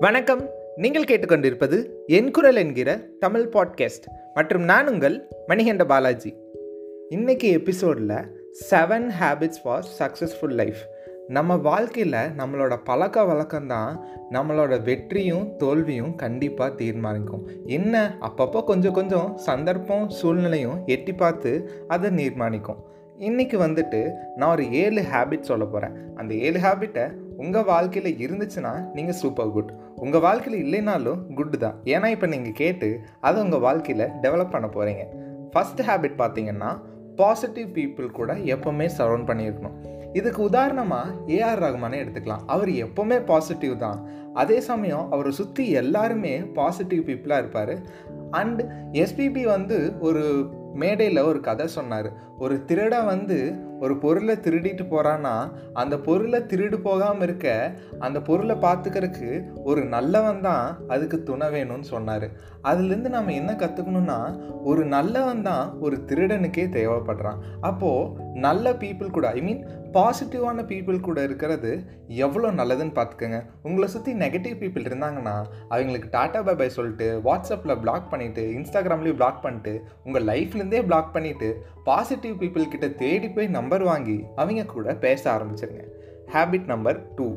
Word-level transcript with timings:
வணக்கம். 0.00 0.48
நீங்கள் 0.76 1.04
கேட்டுக்கொண்டிருப்பது 1.04 1.88
என் 2.06 2.30
குரல் 2.30 2.56
என்கிற 2.56 3.00
தமிழ் 3.18 3.48
பாட்காஸ்ட் 3.52 4.06
மற்றும் 4.34 4.62
நான் 4.62 4.88
உங்கள் 4.88 5.28
மணிகண்ட 5.48 5.84
பாலாஜி. 5.84 6.36
இன்னைக்கு 7.08 7.48
எபிசோடில் 7.48 8.48
seven 8.70 9.10
habits 9.20 9.60
for 9.62 9.84
successful 9.98 10.50
life 10.50 10.76
நம்ம 11.28 11.56
வாழ்க்கையில் 11.56 12.18
நம்மளோட 12.38 12.76
பழக்க 12.84 13.22
வழக்கம்தான் 13.22 13.98
நம்மளோட 14.30 14.82
வெற்றியும் 14.82 15.56
தோல்வியும் 15.56 16.14
கண்டிப்பாக 16.14 16.74
தீர்மானிக்கும். 16.74 17.48
என்ன 17.64 18.18
அப்பப்போ 18.20 18.64
கொஞ்சம் 18.64 18.92
கொஞ்சம் 18.92 19.36
சந்தர்ப்பம் 19.36 20.08
சூழ்நிலையும் 20.08 20.82
எட்டி 20.86 21.12
பார்த்து 21.12 21.70
அதை 21.88 22.10
நிர்மாணிக்கும் 22.10 22.88
இன்றைக்கி 23.18 23.56
வந்துட்டு 23.62 24.10
நான் 24.36 24.50
ஒரு 24.50 24.72
ஏழு 24.72 25.02
ஹேபிட் 25.12 25.40
சொல்ல 25.40 25.64
போகிறேன் 25.64 25.96
அந்த 26.14 26.34
ஏழு 26.34 26.60
ஹேபிட்டை 26.60 27.12
உங்கள் 27.42 27.66
வாழ்க்கையில் 27.72 28.20
இருந்துச்சுன்னா 28.24 28.72
நீங்கள் 28.96 29.18
சூப்பர் 29.22 29.52
குட் 29.56 29.72
உங்கள் 30.04 30.24
வாழ்க்கையில் 30.26 30.60
இல்லைனாலும் 30.64 31.20
குட் 31.38 31.56
தான். 31.64 31.76
ஏன்னா 31.94 32.08
இப்போ 32.14 32.26
நீங்கள் 32.34 32.58
கேட்டு 32.60 32.88
அதை 33.26 33.38
உங்கள் 33.42 33.64
வாழ்க்கையில் 33.66 34.06
டெவலப் 34.24 34.54
பண்ண 34.54 34.68
போகிறீங்க 34.76 35.04
ஃபஸ்ட் 35.52 35.82
ஹேபிட் 35.88 36.20
பார்த்தீங்கன்னா 36.22 36.70
பாசிட்டிவ் 37.20 37.70
பீப்புள் 37.78 38.10
கூட 38.18 38.32
எப்போவுமே 38.54 38.86
சரௌண்ட் 38.98 39.28
பண்ணியிருக்கணும். 39.30 39.78
இதுக்கு 40.18 40.40
உதாரணமாக 40.50 41.16
ஏஆர் 41.36 41.62
ரகுமானே 41.64 41.98
எடுத்துக்கலாம். 42.02 42.44
அவர் 42.54 42.70
எப்போவுமே 42.84 43.18
பாசிட்டிவ் 43.30 43.74
தான். 43.84 43.98
அதே 44.42 44.58
சமயம் 44.68 45.04
அவரை 45.14 45.32
சுற்றி 45.40 45.64
எல்லாருமே 45.80 46.32
பாசிட்டிவ் 46.58 47.02
பீப்புளாக 47.08 47.42
இருப்பார். 47.42 47.74
அண்ட் 48.40 48.60
எஸ்பிபி 49.02 49.42
வந்து 49.54 49.78
ஒரு 50.08 50.24
மேடையில் 50.82 51.26
ஒரு 51.30 51.40
கதை 51.48 51.66
சொன்னார். 51.76 52.08
ஒரு 52.44 52.56
திருடன் 52.68 53.10
வந்து 53.14 53.38
ஒரு 53.80 53.94
பொருளை 54.04 54.34
திருடிட்டு 54.44 54.84
போகிறான்னா 54.92 55.34
அந்த 55.72 55.94
பொருளை 55.98 56.40
திருடு 56.52 56.76
போகாமல் 56.88 57.26
இருக்க 57.26 57.46
அந்த 57.98 58.18
பொருளை 58.28 58.56
பார்த்துக்கிறதுக்கு 58.64 59.30
ஒரு 59.70 59.82
நல்லவன் 59.94 60.40
தான் 60.40 60.64
அதுக்கு 60.88 61.18
துணை 61.22 61.48
வேணும்னு 61.48 61.88
சொன்னார். 61.94 62.26
அதுலேருந்து 62.64 63.10
நம்ம 63.16 63.32
என்ன 63.32 63.52
கற்றுக்கணும்னா 63.52 64.18
ஒரு 64.64 64.84
நல்லவன் 64.96 65.42
தான் 65.42 65.64
ஒரு 65.80 65.96
திருடனுக்கே 66.06 66.66
தேவைப்படுறான். 66.76 67.40
அப்போது 67.60 68.08
நல்ல 68.34 68.72
பீப்புள் 68.72 69.10
கூட 69.10 69.28
ஐ 69.28 69.40
மீன் 69.40 69.66
பாசிட்டிவான 69.92 70.62
பீப்புள் 70.62 71.00
கூட 71.00 71.22
இருக்கிறது 71.22 71.84
எவ்வளோ 72.08 72.50
நல்லதுன்னு 72.50 72.94
பார்த்துக்கோங்க. 72.94 73.44
உங்களை 73.62 73.88
சுற்றி 73.88 74.12
நெகட்டிவ் 74.12 74.58
பீப்புள் 74.60 74.86
இருந்தாங்கன்னா 74.88 75.44
அவங்களுக்கு 75.68 76.18
டாட்டா 76.18 76.44
பை 76.44 76.54
பை 76.54 76.68
சொல்லிட்டு 76.68 77.20
வாட்ஸ்அப்பில் 77.24 77.80
பிளாக் 77.80 78.12
பண்ணிவிட்டு 78.12 78.44
இன்ஸ்டாகிராம்லேயும் 78.56 79.20
பிளாக் 79.20 79.42
பண்ணிட்டு 79.42 79.82
உங்கள் 80.04 80.24
லைஃப்லேருந்தே 80.24 80.82
பிளாக் 80.82 81.14
பண்ணிவிட்டு 81.14 81.54
பாசிட்டிவ் 81.84 82.42
பீப்புள் 82.42 82.68
கிட்ட 82.68 82.88
தேடி 82.88 83.28
போய் 83.28 83.46
நம்பர் 83.46 83.82
வாங்கி 83.82 84.24
அவங்க 84.36 84.64
கூட 84.64 84.94
பேச 84.94 85.32
ஆரம்பிச்சிருங்க. 85.32 85.82
Habit 86.32 86.64
number 86.64 87.14
two 87.14 87.36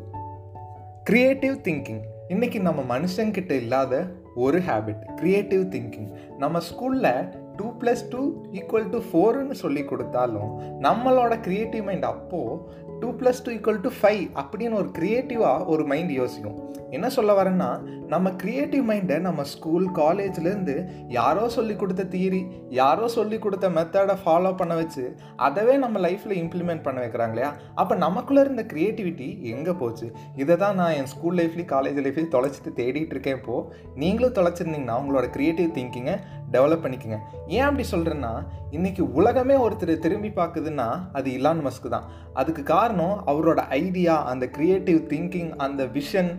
creative 1.10 1.56
thinking 1.64 2.02
இன்றைக்கி 2.30 2.62
நம்ம 2.62 3.00
மனுஷங்கிட்ட 3.00 3.52
இல்லாத 3.52 4.08
ஒரு 4.36 4.60
ஹேபிட் 4.60 5.02
க்ரியேட்டிவ் 5.16 5.64
திங்கிங் 5.64 6.10
நம்ம 6.38 6.60
ஸ்கூலில் 6.60 7.30
two 7.56 7.66
plus 7.80 8.08
two 8.10 8.46
equal 8.52 8.90
to 8.90 9.02
ஃபோருன்னு 9.12 9.52
சொல்லி 9.52 9.86
கொடுத்தாலும் 9.86 10.80
நம்மளோட 10.80 11.34
க்ரியேட்டிவ் 11.42 11.84
மைண்ட் 11.84 12.04
அப்போது 12.04 12.60
two 13.00 13.10
plus 13.12 13.44
two 13.44 13.52
equal 13.52 13.82
to 13.82 13.90
five 14.02 14.28
அப்படின்னு 14.36 14.74
ஒரு 14.74 14.90
க்ரியேட்டிவாக 15.00 15.66
ஒரு 15.66 15.86
மைண்ட் 15.86 16.12
யோசிக்கும். 16.12 16.83
என்ன 16.94 17.08
சொல்ல 17.10 17.32
வரேன்னா 17.40 17.70
நம்ம 18.08 18.30
க்ரியேட்டிவ் 18.42 18.84
மைண்டை 18.90 19.18
நம்ம 19.20 19.44
ஸ்கூல் 19.44 19.86
காலேஜ்லேருந்து 19.96 20.76
யாரோ 21.10 21.44
சொல்லி 21.50 21.76
கொடுத்த 21.76 22.04
தியரி 22.14 22.42
யாரோ 22.80 23.06
சொல்லி 23.08 23.38
கொடுத்த 23.40 23.70
மெத்தடை 23.70 24.16
ஃபாலோ 24.24 24.52
பண்ண 24.56 24.74
வச்சு 24.76 25.04
அதவே 25.48 25.76
நம்ம 25.84 26.00
லைஃப்பில் 26.08 26.36
இம்ப்ளிமெண்ட் 26.44 26.86
பண்ண 26.88 27.00
வைக்கிறாங்க 27.06 27.34
இல்லையா? 27.36 27.52
அப்போ 27.76 27.96
நமக்குள்ளே 27.96 28.42
இருந்த 28.42 28.66
க்ரியேட்டிவிட்டி 28.74 29.30
எங்கே 29.54 29.74
போச்சு? 29.82 30.08
இதை 30.36 30.56
தான் 30.56 30.78
நான் 30.82 30.96
என் 31.00 31.12
ஸ்கூல் 31.14 31.38
லைஃப்லேயும் 31.42 31.72
காலேஜ் 31.74 32.00
லைஃப்லேயும் 32.08 32.34
தொலைச்சிட்டு 32.36 32.74
தேடிட்டு 32.82 33.16
இருக்கேன் 33.16 33.38
இப்போது 33.40 33.68
நீங்களும் 33.96 34.38
தொலைச்சிருந்தீங்கன்னா 34.40 34.98
உங்களோட 35.04 35.28
க்ரியேட்டிவ் 35.38 35.72
திங்கிங்கை 35.78 36.16
டெவலப் 36.56 36.84
பண்ணிக்கோங்க. 36.84 37.18
ஏன் 37.48 37.66
அப்படி 37.68 37.86
சொல்கிறேன்னா 37.92 38.34
இன்றைக்கி 38.72 39.04
உலகமே 39.20 39.56
ஒருத்தர் 39.66 39.92
திரும்பி 40.06 40.30
பார்க்குதுன்னா 40.36 40.88
அது 41.14 41.30
இலான் 41.32 41.64
மஸ்க்கு 41.66 41.90
தான். 41.90 42.08
அதுக்கு 42.34 42.64
காரணம் 42.64 43.16
அவரோட 43.32 43.62
ஐடியா 43.82 44.16
அந்த 44.32 44.46
க்ரியேட்டிவ் 44.58 45.00
திங்கிங் 45.14 45.52
அந்த 45.66 45.82
விஷன் 45.98 46.32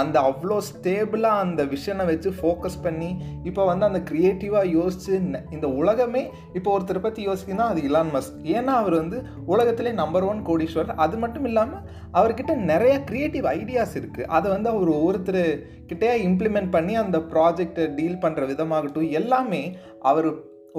அந்த 0.00 0.16
அவ்வளோ 0.28 0.56
ஸ்டேபிளாக 0.68 1.42
அந்த 1.44 1.62
விஷனை 1.72 2.04
வச்சு 2.10 2.30
ஃபோக்கஸ் 2.38 2.78
பண்ணி 2.86 3.10
இப்போ 3.48 3.62
வந்து 3.70 3.84
அந்த 3.88 4.00
க்ரியேட்டிவாக 4.10 4.72
யோசித்து 4.78 5.12
இந்த 5.56 5.66
உலகமே 5.80 6.22
இப்போ 6.58 6.68
ஒருத்தரை 6.76 7.02
பற்றி 7.04 7.20
யோசிக்கணும்னா 7.28 7.68
அது 7.72 7.82
இலான் 7.88 8.12
மஸ்க் 8.16 8.40
ஏன்னா 8.56 8.74
அவர் 8.82 8.96
வந்து 9.02 9.18
உலகத்திலே 9.52 9.92
நம்பர் 10.02 10.26
ஒன் 10.30 10.42
கோடீஸ்வரர். 10.48 10.98
அது 11.04 11.16
மட்டும் 11.22 11.46
இல்லாமல் 11.50 11.84
அவர்கிட்ட 12.18 12.54
நிறைய 12.72 12.96
க்ரியேட்டிவ் 13.10 13.46
ஐடியாஸ் 13.58 13.94
இருக்குது 14.00 14.28
அதை 14.38 14.46
வந்து 14.54 14.70
அவர் 14.74 14.90
ஒவ்வொருத்தர் 14.98 15.42
கிட்டே 15.92 16.10
இம்ப்ளிமெண்ட் 16.28 16.74
பண்ணி 16.76 16.96
அந்த 17.04 17.20
ப்ராஜெக்டை 17.32 17.86
டீல் 18.00 18.22
பண்ணுற 18.24 18.44
விதமாகட்டும் 18.52 19.10
எல்லாமே 19.20 19.62
அவர் 20.10 20.28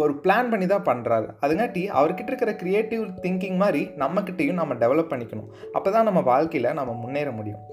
ஒரு 0.03 0.13
பிளான் 0.23 0.49
பண்ணி 0.49 0.66
தான் 0.72 0.88
பண்ணுறாரு 0.89 1.28
அதுங்காட்டி 1.45 1.84
அவர்கிட்ட 1.99 2.31
இருக்கிற 2.31 2.51
க்ரியேட்டிவ் 2.61 3.05
திங்கிங் 3.23 3.57
மாதிரி 3.63 3.81
நம்மக்கிட்டேயும் 4.03 4.59
நம்ம 4.61 4.75
டெவலப் 4.84 5.11
பண்ணிக்கணும். 5.13 5.49
அப்போ 5.78 5.89
தான் 5.95 6.07
நம்ம 6.09 6.22
வாழ்க்கையில் 6.31 6.75
நம்ம 6.79 6.94
முன்னேற 7.03 7.31
முடியும். 7.39 7.63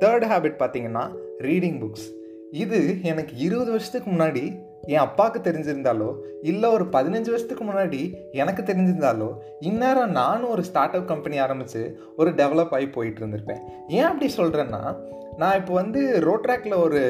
தேர்ட் 0.00 0.26
ஹேபிட் 0.26 0.58
பார்த்திங்கன்னா 0.58 1.04
ரீடிங் 1.38 1.78
புக்ஸ் 1.80 2.06
இது 2.54 2.78
எனக்கு 3.02 3.36
இருபது 3.36 3.70
வருஷத்துக்கு 3.70 4.10
முன்னாடி 4.10 4.44
என் 4.86 5.04
அப்பாவுக்கு 5.04 5.40
தெரிஞ்சிருந்தாலோ 5.40 6.10
இல்லை 6.42 6.70
ஒரு 6.70 6.84
பதினஞ்சு 6.84 7.30
வருஷத்துக்கு 7.30 7.64
முன்னாடி 7.64 8.14
எனக்கு 8.32 8.62
தெரிஞ்சிருந்தாலோ 8.62 9.30
இந்நேரம் 9.60 10.10
நானும் 10.10 10.50
ஒரு 10.50 10.64
ஸ்டார்ட் 10.64 10.94
அப் 10.94 11.06
கம்பெனி 11.06 11.38
ஆரம்பித்து 11.38 12.00
ஒரு 12.16 12.30
டெவலப் 12.30 12.70
ஆகி 12.70 12.88
போயிட்டு 12.88 13.26
இருந்திருப்பேன் 13.26 13.60
ஏன் 13.88 14.02
அப்படி 14.02 14.32
சொல்கிறேன்னா 14.36 14.96
நான் 15.36 15.56
இப்போ 15.56 15.74
வந்து 15.74 16.20
ரோட்ராக்ல 16.20 16.76
ஒரு 16.76 17.00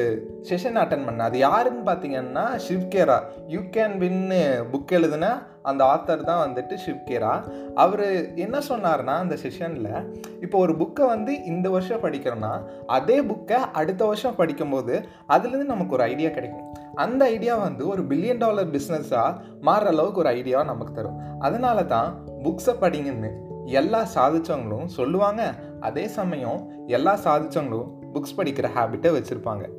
செஷன் 0.49 0.79
அட்டன் 0.81 1.05
பண்ணேன். 1.07 1.17
அது 1.17 1.37
யாருன்னு 1.37 1.91
பார்த்தீங்கன்னா 1.91 2.59
Shiv Khera 2.69 3.19
you 3.47 3.59
can 3.59 3.95
win 3.99 4.65
book 4.71 4.91
எழுதுன 4.91 5.43
அந்த 5.61 5.83
ஆத்தர் 5.85 6.23
தான் 6.23 6.53
வந்துட்டு 6.53 6.77
ஷிவ்கேரா 6.85 7.43
அவர் 7.75 8.35
என்ன 8.35 8.59
சொன்னார்னா 8.69 9.15
அந்த 9.23 9.37
செஷனில் 9.43 10.17
இப்போ 10.41 10.59
ஒரு 10.59 10.73
புக்கை 10.73 11.05
வந்து 11.05 11.43
இந்த 11.43 11.69
வருஷம் 11.69 12.03
படிக்கிறோன்னா 12.03 12.63
அதே 12.87 13.21
புக்கை 13.21 13.51
அடுத்த 13.51 14.05
வருஷம் 14.05 14.35
படிக்கும்போது 14.35 15.07
அதுலேருந்து 15.29 15.71
நமக்கு 15.73 15.93
ஒரு 15.93 16.03
ஐடியா 16.03 16.29
கிடைக்கும். 16.29 16.73
அந்த 16.95 17.25
ஐடியா 17.25 17.55
வந்து 17.55 17.87
ஒரு 17.87 18.01
பில்லியன் 18.01 18.37
டாலர் 18.37 18.71
பிஸ்னஸாக 19.19 19.65
மாறுற 19.65 19.85
அளவுக்கு 19.85 20.19
ஒரு 20.19 20.29
ஐடியாவை 20.29 20.63
நமக்கு 20.63 20.93
தரும். 20.93 21.39
அதனால 21.39 21.83
தான் 21.83 22.25
புக்ஸை 22.43 22.73
படிங்கன்னு 22.81 23.31
எல்லா 23.65 24.07
சாதிச்சவங்களும் 24.15 24.85
சொல்லுவாங்க. 24.85 25.53
அதே 25.79 26.07
சமயம் 26.07 26.71
எல்லா 26.87 27.17
சாதிச்சவங்களும் 27.17 27.89
புக்ஸ் 28.13 28.37
படிக்கிற 28.37 28.69
ஹேபிட்டை 28.75 29.09
வச்சுருப்பாங்க. 29.17 29.69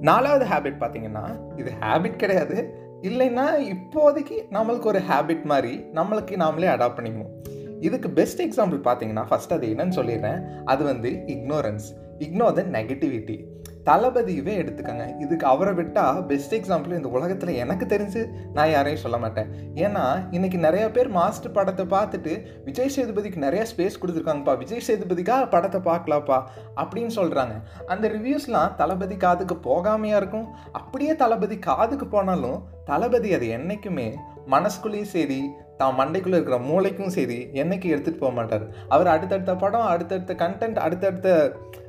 நாலாவது 0.00 0.44
ஹேபிட் 0.44 0.82
பார்த்தீங்கன்னா 0.82 1.40
இது 1.56 1.72
ஹேபிட் 1.80 2.16
கிடையாது. 2.16 2.82
இல்லைன்னா 3.02 3.74
இப்போதைக்கு 3.74 4.36
நம்மளுக்கு 4.50 4.84
ஒரு 4.84 4.98
ஹேபிட் 4.98 5.42
மாதிரி 5.42 5.76
நம்மளுக்கு 5.76 6.34
நாமளே 6.42 6.68
அடாப்ட் 6.74 6.98
பண்ணிக்கணும். 6.98 7.32
இதுக்கு 7.80 8.10
பெஸ்ட் 8.10 8.42
எக்ஸாம்பிள் 8.42 8.80
பார்த்தீங்கன்னா 8.84 9.24
ஃபஸ்ட் 9.30 9.52
அது 9.52 9.66
என்னன்னு 9.66 9.96
சொல்லிடுறேன். 9.96 10.62
அது 10.64 10.84
வந்து 10.84 11.10
இக்னோரன்ஸ் 11.26 12.02
இக்னோர் 12.18 12.52
த 12.52 12.62
நெகட்டிவிட்டி 12.62 13.46
தளபதியவே 13.88 14.52
எடுத்துக்கோங்க. 14.60 15.06
இதுக்கு 15.24 15.46
அவரை 15.52 15.72
விட்டால் 15.78 16.20
பெஸ்ட் 16.30 16.54
எக்ஸாம்பிள் 16.58 16.96
இந்த 16.98 17.08
உலகத்தில் 17.16 17.58
எனக்கு 17.62 17.86
தெரிஞ்சு 17.92 18.20
நான் 18.56 18.70
யாரையும் 18.74 19.02
சொல்ல 19.04 19.16
மாட்டேன். 19.24 19.48
ஏன்னா 19.84 20.04
இன்னைக்கு 20.36 20.58
நிறைய 20.66 20.84
பேர் 20.96 21.10
மாஸ்டர் 21.18 21.56
படத்தை 21.58 21.86
பார்த்துட்டு 21.94 22.34
விஜய் 22.68 22.94
சேதுபதிக்கு 22.96 23.44
நிறைய 23.46 23.64
ஸ்பேஸ் 23.72 24.00
கொடுத்துருக்காங்கப்பா. 24.02 24.54
விஜய் 24.62 24.86
சேதுபதிக்காக 24.88 25.48
படத்தை 25.54 25.80
பார்க்கலாப்பா 25.90 26.38
அப்படின்னு 26.82 27.14
சொல்கிறாங்க 27.20 27.56
அந்த 27.94 28.08
ரிவ்யூஸ்லாம் 28.16 28.74
தளபதி 28.82 29.18
காதுக்கு 29.26 29.58
போகாமையாக 29.68 30.22
இருக்கும். 30.22 30.48
அப்படியே 30.80 31.14
தளபதி 31.24 31.58
காதுக்கு 31.68 32.08
போனாலும் 32.16 32.60
தளபதி 32.92 33.28
அது 33.34 33.46
என்றைக்குமே 33.58 34.08
மனசுக்குள்ளேயும் 34.54 35.12
சரி 35.12 35.38
தான் 35.76 35.96
மண்டைக்குள்ளே 36.00 36.38
இருக்கிற 36.38 36.58
மூளைக்கும் 36.70 37.14
சரி 37.16 37.38
என்னைக்கு 37.52 37.86
எடுத்துகிட்டு 37.94 38.24
போக 38.24 38.32
மாட்டார். 38.32 38.66
அவர் 38.88 39.12
அடுத்தடுத்த 39.14 39.54
படம் 39.54 39.92
அடுத்தடுத்த 39.92 40.34
கண்டென்ட் 40.34 40.78
அடுத்தடுத்த 40.78 41.30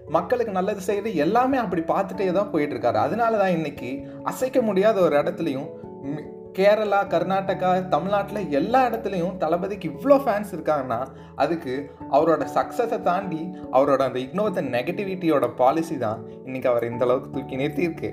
மக்களுக்கு 0.09 0.51
நல்லது 0.59 0.81
செய்கிறது 0.81 1.15
எல்லாமே 1.25 1.57
அப்படி 1.57 1.81
பார்த்துட்டே 1.81 2.31
தான் 2.31 2.53
போயிட்டுருக்காரு. 2.53 2.99
அதனால 3.07 3.37
தான் 3.37 3.55
இன்னைக்கு 3.57 3.91
அசைக்க 4.23 4.61
முடியாத 4.61 4.99
ஒரு 4.99 5.15
இடத்துலையும் 5.21 5.69
கேரளா 6.57 6.99
கர்நாடகா 7.13 7.87
தமிழ்நாட்டில் 7.89 8.51
எல்லா 8.51 8.81
இடத்துலையும் 8.89 9.37
தளபதிக்கு 9.37 9.87
இவ்வளோ 9.91 10.17
ஃபேன்ஸ் 10.25 10.53
இருக்காங்கன்னா 10.55 10.99
அதுக்கு 11.35 11.73
அவரோட 12.11 12.43
சக்ஸஸை 12.57 13.01
தாண்டி 13.01 13.41
அவரோட 13.71 14.01
அந்த 14.07 14.19
இக்னோர் 14.19 14.69
நெகட்டிவிட்டியோட 14.77 15.47
பாலிசி 15.61 15.97
தான் 15.97 16.21
இன்றைக்கி 16.45 16.67
அவர் 16.67 16.89
இந்த 16.91 17.03
அளவுக்கு 17.05 17.33
தூக்கி 17.35 17.55
நிறுத்தியிருக்கு. 17.55 18.11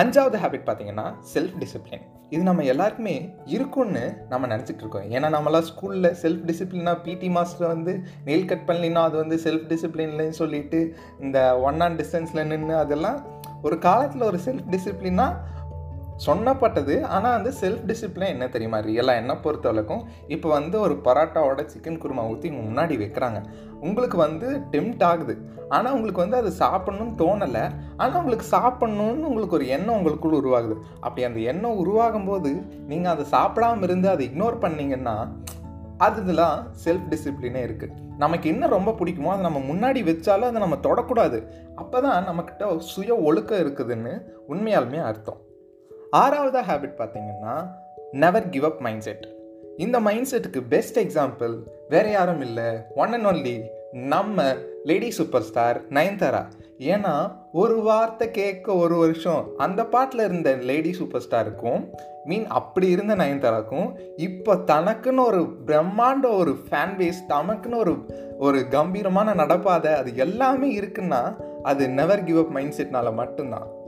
அஞ்சாவது 0.00 0.36
ஹேபிட் 0.42 0.64
பார்த்தீங்கன்னா 0.66 1.04
செல்ஃப் 1.34 1.56
டிசிப்ளின் 1.58 2.04
இது 2.30 2.42
நம்ம 2.42 2.62
எல்லாருக்குமே 2.62 3.14
இருக்கும்னு 3.44 4.02
நம்ம 4.28 4.46
நினச்சிட்டு 4.46 4.82
இருக்கோம். 4.84 5.06
ஏன்னா 5.10 5.28
நம்மளாம் 5.36 5.66
ஸ்கூலில் 5.68 6.08
செல்ஃப் 6.22 6.42
டிசிப்ளினாக 6.44 7.02
பிடி 7.02 7.28
மாஸ்டர் 7.28 7.68
வந்து 7.68 7.92
நெயில் 8.24 8.44
கட் 8.44 8.66
பண்ணலினா 8.66 9.02
அது 9.02 9.16
வந்து 9.16 9.36
செல்ஃப் 9.36 9.66
டிசிப்ளின்லன்னு 9.72 10.38
சொல்லிட்டு 10.40 10.80
இந்த 11.20 11.58
ஒன் 11.58 11.80
ஆன் 11.80 11.98
டிஸ்டன்ஸில் 11.98 12.46
நின்று 12.46 12.74
அதெல்லாம் 12.76 13.20
ஒரு 13.62 13.78
காலத்தில் 13.78 14.22
ஒரு 14.22 14.40
செல்ஃப் 14.44 14.66
டிசிப்ளினாக 14.70 15.32
சொன்னப்பட்டது. 16.26 16.94
ஆனால் 17.02 17.34
வந்து 17.36 17.50
செல்ஃப் 17.60 17.84
டிசிப்ளின் 17.90 18.32
என்ன 18.34 18.48
தெரியுமா? 18.48 18.78
ரியலாக 18.78 19.20
என்ன 19.22 19.32
பொறுத்தவரைக்கும் 19.44 20.02
இப்போ 20.28 20.48
வந்து 20.48 20.80
ஒரு 20.80 20.94
பரோட்டாவோட 21.06 21.62
சிக்கன் 21.72 22.00
குருமா 22.02 22.24
ஊற்றி 22.32 22.50
முன்னாடி 22.50 22.96
வைக்கிறாங்க. 23.02 23.40
உங்களுக்கு 23.86 24.16
வந்து 24.16 24.48
டெம்ட் 24.74 25.04
ஆகுது. 25.10 25.34
ஆனால் 25.68 25.94
உங்களுக்கு 25.96 26.24
வந்து 26.24 26.36
அது 26.42 26.50
சாப்பிட்ணுன்னு 26.60 27.14
தோணலை. 27.22 27.64
ஆனால் 27.96 28.18
உங்களுக்கு 28.20 28.46
சாப்பிட்ணுன்னு 28.56 29.28
உங்களுக்கு 29.30 29.58
ஒரு 29.58 29.66
எண்ணம் 29.76 29.96
உங்களுக்குள்ள 29.98 30.36
உருவாகுது. 30.42 30.76
அப்படி 31.00 31.24
அந்த 31.28 31.40
எண்ணம் 31.52 31.80
உருவாகும் 31.82 32.28
போது 32.30 32.52
நீங்கள் 32.92 33.12
அதை 33.14 33.26
சாப்பிடாம 33.36 33.82
இருந்து 33.82 34.08
அதை 34.14 34.24
இக்னோர் 34.30 34.62
பண்ணிங்கன்னா 34.66 35.16
அதுலாம் 36.04 36.58
செல்ஃப் 36.84 37.10
டிசிப்ளினே 37.10 37.60
இருக்குது 37.66 38.02
நமக்கு 38.22 38.46
என்ன 38.52 38.66
ரொம்ப 38.66 38.90
பிடிக்குமோ 38.98 39.30
அதை 39.34 39.42
நம்ம 39.46 39.60
முன்னாடி 39.68 40.00
வச்சாலும் 40.08 40.48
அதை 40.50 40.60
நம்ம 40.64 40.78
தொடக்கூடாது. 40.86 41.38
அப்போ 41.82 42.00
தான் 42.00 42.28
நம்மக்கிட்ட 42.28 42.76
சுய 42.92 43.14
ஒழுக்கம் 43.28 43.62
இருக்குதுன்னு 43.64 44.12
உண்மையாலுமே 44.52 45.00
அர்த்தம். 45.10 45.40
ஆறாவதாக 46.16 46.66
ஹேபிட் 46.68 46.98
பார்த்தீங்கன்னா 46.98 47.54
never 48.12 48.48
give 48.48 48.64
up 48.64 48.80
mind 48.80 49.00
set 49.00 49.28
இந்த 49.76 50.00
மைண்ட் 50.00 50.26
செட்டுக்கு 50.30 50.62
பெஸ்ட் 50.68 50.98
எக்ஸாம்பிள் 50.98 51.54
வேற 51.88 52.10
யாரும் 52.10 52.40
இல்லை. 52.40 52.64
ஒன் 52.94 53.12
அண்ட் 53.12 53.24
ஒன்லி 53.24 53.62
நம்ம 53.92 54.54
லேடி 54.84 55.10
சூப்பர் 55.10 55.42
ஸ்டார் 55.42 55.88
நயன்தாரா. 55.88 56.42
ஏன்னா 56.78 57.32
ஒரு 57.52 57.80
வார்த்தை 57.80 58.30
கேட்க 58.30 58.74
ஒரு 58.74 58.96
வருஷம் 58.96 59.48
அந்த 59.56 59.84
பாட்டில் 59.84 60.20
இருந்த 60.20 60.54
லேடி 60.54 60.92
சூப்பர் 60.92 61.22
ஸ்டாருக்கும் 61.30 61.88
மீன் 62.24 62.46
அப்படி 62.46 62.88
இருந்த 62.88 63.16
நயன்தாராக்கும் 63.16 63.98
இப்போ 64.16 64.54
தனக்குன்னு 64.54 65.26
ஒரு 65.26 65.42
பிரம்மாண்ட 65.66 66.36
ஒரு 66.36 66.56
ஃபேன் 66.70 66.94
பேஸ் 66.98 67.22
தமக்குன்னு 67.28 67.76
ஒரு 67.76 67.94
ஒரு 68.38 68.68
கம்பீரமான 68.68 69.34
நடப்பாதை 69.34 69.92
அது 69.92 70.16
எல்லாமே 70.16 70.78
இருக்குன்னா 70.78 71.36
அது 71.62 71.88
நெவர் 71.88 72.24
கிவ் 72.24 72.38
அப் 72.38 72.50
மைண்ட் 72.50 72.74
செட்னால 72.76 73.14
மட்டும்தான். 73.14 73.82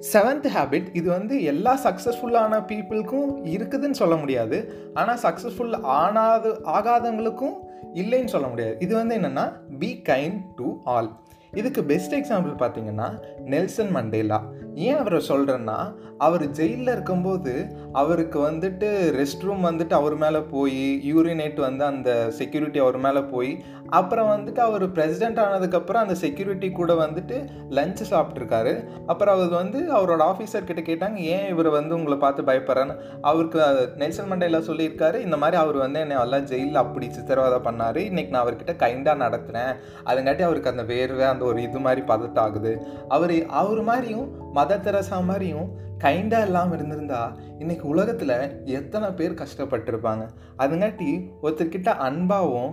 செவன்த் 0.00 0.46
ஹேபிட் 0.56 0.88
இது 0.92 1.08
வந்து 1.10 1.42
எல்லா 1.42 1.78
சக்ஸஸ்ஃபுல்லான 1.84 2.60
பீப்புளுக்கும் 2.68 3.30
இருக்குதுன்னு 3.54 3.90
சொல்ல 3.90 4.16
முடியாது. 4.16 4.90
ஆனால் 4.94 5.18
சக்ஸஸ்ஃபுல் 5.18 5.82
ஆனாது 5.82 6.60
ஆகாதவங்களுக்கும் 6.64 7.56
இல்லைன்னு 7.94 8.24
சொல்ல 8.24 8.46
முடியாது. 8.46 8.76
இது 8.78 8.94
வந்து 8.94 9.16
என்னென்னா 9.16 9.52
பி 9.78 10.02
கைண்ட் 10.08 10.40
டு 10.56 10.76
ஆல் 10.84 11.10
இதுக்கு 11.54 11.84
பெஸ்ட் 11.84 12.14
எக்ஸாம்பிள் 12.14 12.54
பார்த்தீங்கன்னா 12.58 13.08
நெல்சன் 13.44 13.90
மண்டேலா 13.90 14.44
ஏன் 14.86 14.98
அவரை 14.98 15.18
சொல்கிறேன்னா 15.28 15.78
அவர் 16.18 16.44
ஜெயிலில் 16.50 16.92
இருக்கும்போது 16.92 17.52
அவருக்கு 17.92 18.38
வந்துட்டு 18.40 18.88
ரெஸ்ட் 19.18 19.42
ரூம் 19.42 19.64
வந்துட்டு 19.64 19.92
அவர் 19.92 20.16
மேலே 20.16 20.40
போய் 20.50 20.82
யூரினேட் 21.10 21.58
வந்து 21.60 21.84
அந்த 21.84 22.10
செக்யூரிட்டி 22.30 22.78
அவர் 22.78 22.98
மேலே 22.98 23.20
போய் 23.32 23.52
அப்புறம் 23.90 24.30
வந்துட்டு 24.30 24.58
அவர் 24.58 24.84
பிரசிடென்ட் 24.92 25.38
ஆனதுக்கப்புறம் 25.38 26.02
அந்த 26.04 26.14
செக்யூரிட்டி 26.14 26.68
கூட 26.70 26.92
வந்துட்டு 26.94 27.36
லஞ்சு 27.70 28.04
சாப்பிட்ருக்காரு 28.10 28.72
அப்புறம் 29.06 29.34
அவர் 29.34 29.48
வந்து 29.48 29.80
அவரோட 29.96 30.22
ஆஃபீஸர் 30.30 30.68
கிட்ட 30.70 30.82
கேட்டாங்க 30.88 31.16
ஏன் 31.34 31.46
இவர் 31.48 31.68
வந்து 31.68 31.94
உங்களை 31.94 32.18
பார்த்து 32.18 32.42
பயப்படுறான்னு 32.42 32.96
அவருக்கு 33.20 33.60
நெல்சன் 33.96 34.30
மண்டேலா 34.32 34.60
சொல்லியிருக்காரு 34.68 35.20
இந்த 35.20 35.36
மாதிரி 35.36 35.58
அவர் 35.62 35.76
வந்து 35.76 36.00
என்னை 36.00 36.18
எல்லாம் 36.20 36.44
ஜெயிலில் 36.44 36.82
அப்படி 36.82 37.08
சித்திரவதை 37.10 37.60
பண்ணார். 37.68 38.00
இன்றைக்கி 38.08 38.28
நான் 38.28 38.44
அவர்கிட்ட 38.44 38.74
கைண்டாக 38.84 39.22
நடத்துனேன் 39.24 39.72
அதுங்காட்டி 40.10 40.44
அவருக்கு 40.48 40.72
அந்த 40.74 40.86
வேர்வை 40.92 41.26
அந்த 41.32 41.44
ஒரு 41.44 41.62
இது 41.62 41.78
மாதிரி 41.78 42.04
பதட்டாகுது. 42.12 42.74
அவர் 43.08 43.36
அவர் 43.62 43.82
மாதிரியும் 43.82 44.28
மத 44.58 44.78
தெரசா 44.84 45.18
மாதிரியும் 45.30 45.68
கைண்டாக 46.04 46.46
இல்லாமல் 46.48 46.76
இருந்திருந்தா 46.76 47.22
இன்றைக்கி 47.62 47.84
உலகத்தில் 47.92 48.36
எத்தனை 48.78 49.08
பேர் 49.18 49.40
கஷ்டப்பட்டிருப்பாங்க? 49.40 50.24
அதுங்காட்டி 50.62 51.10
ஒருத்தர்கிட்ட 51.42 51.92
அன்பாகவும் 52.08 52.72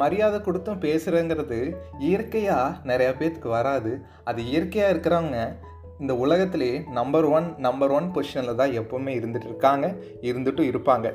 மரியாதை 0.00 0.38
கொடுத்தும் 0.40 0.82
பேசுகிறேங்கிறது 0.84 1.58
இயற்கையாக 2.08 2.76
நிறையா 2.90 3.12
பேர்த்துக்கு 3.20 3.50
வராது. 3.58 3.92
அது 4.30 4.40
இயற்கையாக 4.50 4.92
இருக்கிறவங்க 4.94 5.38
இந்த 6.02 6.12
உலகத்திலே 6.24 6.70
நம்பர் 6.98 7.26
ஒன் 7.36 7.48
நம்பர் 7.66 7.92
ஒன் 7.96 8.06
பொசிஷனில் 8.14 8.60
தான் 8.60 8.76
எப்போவுமே 8.80 9.14
இருந்துட்டு 9.20 9.48
இருக்காங்க 9.50 9.86
இருந்துட்டும் 10.28 10.70
இருப்பாங்க. 10.72 11.08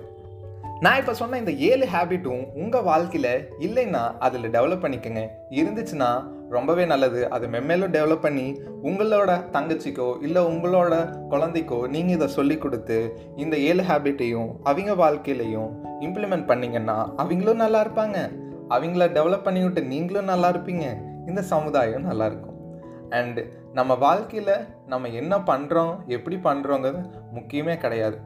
நான் 0.79 0.99
இப்போ 0.99 1.13
சொன்ன 1.13 1.37
இந்த 1.37 1.51
ஏழு 1.51 1.87
ஹேபிட்டும் 1.93 2.43
உங்கள் 2.53 2.83
வாழ்க்கையில் 2.83 3.49
இல்லைன்னா 3.59 4.01
அதில் 4.19 4.49
டெவலப் 4.49 4.83
பண்ணிக்கோங்க. 4.85 5.27
இருந்துச்சுன்னா 5.49 6.09
ரொம்பவே 6.49 6.85
நல்லது. 6.85 7.29
அதை 7.29 7.49
மெம்மேலும் 7.49 7.93
டெவலப் 7.95 8.25
பண்ணி 8.25 8.59
உங்களோட 8.83 9.31
தங்கச்சிக்கோ 9.53 10.21
இல்லை 10.21 10.41
உங்களோட 10.43 10.93
குழந்தைக்கோ 11.29 11.87
நீங்கள் 11.87 12.15
இதை 12.15 12.27
சொல்லி 12.27 12.57
கொடுத்து 12.57 12.97
இந்த 13.35 13.57
ஏழு 13.57 13.83
ஹேபிட்டையும் 13.83 14.49
அவங்க 14.63 14.93
வாழ்க்கையிலையும் 14.93 15.71
இம்ப்ளிமெண்ட் 15.99 16.49
பண்ணிங்கன்னா 16.51 16.97
அவங்களும் 17.15 17.55
நல்லா 17.55 17.85
இருப்பாங்க. 17.85 18.17
அவங்கள 18.69 19.07
டெவலப் 19.17 19.43
பண்ணி 19.43 19.61
விட்டு 19.63 19.81
நீங்களும் 19.81 20.25
நல்லா 20.25 20.49
இருப்பீங்க. 20.51 20.85
இந்த 21.27 21.41
சமுதாயம் 21.41 22.01
நல்லா 22.01 22.25
இருக்கும். 22.25 22.51
அண்டு 23.09 23.41
நம்ம 23.73 23.95
வாழ்க்கையில் 23.95 24.55
நம்ம 24.87 25.07
என்ன 25.07 25.37
பண்ணுறோம் 25.37 26.05
எப்படி 26.07 26.35
பண்ணுறோங்கிறது 26.35 27.01
முக்கியமே 27.35 27.77
கிடையாது. 27.77 28.19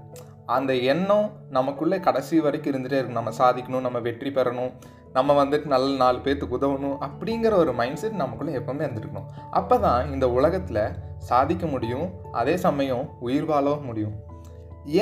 அந்த 0.57 0.71
எண்ணம் 0.91 1.27
நமக்குள்ளே 1.57 1.97
கடைசி 2.07 2.39
வரைக்கும் 2.45 2.71
இருந்துகிட்டே 2.71 2.99
இருக்கும். 2.99 3.19
நம்ம 3.19 3.33
சாதிக்கணும் 3.41 3.85
நம்ம 3.87 3.99
வெற்றி 4.07 4.31
பெறணும் 4.37 4.71
நம்ம 5.17 5.35
வந்துட்டு 5.41 5.67
நல்ல 5.73 5.89
நாலு 6.01 6.17
பேர்த்துக்கு 6.25 6.57
உதவணும் 6.57 6.97
அப்படிங்கிற 7.05 7.53
ஒரு 7.63 7.71
மைண்ட் 7.79 7.99
செட் 8.01 8.19
நமக்குள்ளே 8.21 8.57
எப்போவுமே 8.59 8.83
இருந்துருக்கணும். 8.87 9.29
அப்போ 9.59 9.75
தான் 9.85 10.11
இந்த 10.13 10.25
உலகத்தில் 10.37 10.83
சாதிக்க 11.29 11.65
முடியும் 11.73 12.07
அதே 12.41 12.55
சமயம் 12.65 13.05
உயிர் 13.27 13.47
வாழவும் 13.51 13.87
முடியும். 13.89 14.15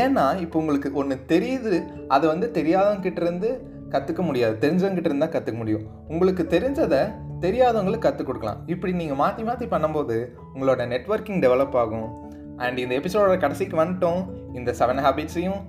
ஏன்னா 0.03 0.25
இப்போ 0.43 0.59
உங்களுக்கு 0.61 0.89
ஒன்று 1.01 1.17
தெரியுது 1.33 1.75
அதை 2.15 2.25
வந்து 2.33 2.49
தெரியாதவங்கிட்ட 2.59 3.21
இருந்து 3.25 3.49
கற்றுக்க 3.93 4.21
முடியாது. 4.29 4.55
தெரிஞ்சவங்கிட்ட 4.63 5.11
இருந்தால் 5.11 5.33
கற்றுக்க 5.35 5.59
முடியும். 5.63 5.85
உங்களுக்கு 6.13 6.45
தெரிஞ்சதை 6.55 7.01
தெரியாதவங்களுக்கு 7.43 8.05
கற்றுக் 8.05 8.29
கொடுக்கலாம். 8.29 8.61
இப்படி 8.73 8.93
நீங்கள் 9.01 9.19
மாற்றி 9.21 9.43
மாற்றி 9.49 9.65
பண்ணும்போது 9.73 10.15
உங்களோட 10.53 10.81
நெட்ஒர்க்கிங் 10.93 11.43
டெவலப் 11.45 11.77
ஆகும். 11.83 12.07
அண்ட் 12.57 12.77
இந்த 12.77 12.99
எபிசோடோட 12.99 13.37
கடைசிக்கு 13.37 13.83
வந்துட்டோம். 13.83 14.21
இந்த 14.53 14.71
செவன் 14.71 15.01
ஹேபிட்ஸையும் 15.05 15.59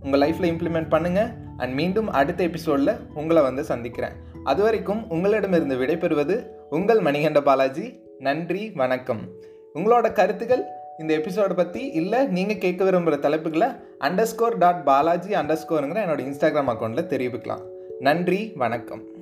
உங்கள் 0.00 0.20
லைஃப்பில் 0.20 0.50
இம்ப்ளிமெண்ட் 0.52 0.90
பண்ணுங்கள் 0.90 1.34
அண்ட் 1.56 1.74
மீண்டும் 1.74 2.08
அடுத்த 2.10 2.42
எபிசோடில் 2.42 3.14
உங்களை 3.14 3.42
வந்து 3.42 3.64
சந்திக்கிறேன். 3.64 4.12
அது 4.44 4.62
வரைக்கும் 4.62 5.10
உங்களிடமிருந்து 5.10 5.76
விடைபெறுவது 5.76 6.46
உங்கள் 6.70 7.00
மணிகண்ட 7.00 7.40
பாலாஜி. 7.40 8.00
நன்றி 8.18 8.70
வணக்கம். 8.70 9.28
உங்களோட 9.74 10.12
கருத்துக்கள் 10.12 10.64
இந்த 10.98 11.14
எபிசோடை 11.14 11.56
பற்றி 11.56 11.86
இல்லை 11.86 12.26
நீங்கள் 12.26 12.58
கேட்க 12.58 12.84
விரும்புகிற 12.84 13.16
தலைப்புகளை 13.26 13.80
அண்டர்ஸ்கோர் 14.00 14.58
டாட் 14.58 14.84
பாலாஜி 14.84 15.34
அண்டர்ஸ்கோருங்கிற 15.34 16.04
என்னோடய 16.04 16.28
இன்ஸ்டாகிராம் 16.30 16.72
அக்கௌண்ட்டில் 16.74 17.10
தெரிவிக்கலாம். 17.14 17.62
நன்றி 18.00 18.52
வணக்கம். 18.56 19.15